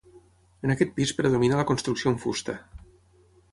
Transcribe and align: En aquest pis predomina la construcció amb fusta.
En 0.69 0.73
aquest 0.75 0.95
pis 0.95 1.13
predomina 1.19 1.61
la 1.61 1.67
construcció 1.73 2.13
amb 2.13 2.25
fusta. 2.27 2.59